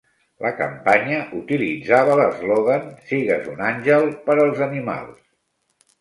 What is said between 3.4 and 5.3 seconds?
un àngel per als animals."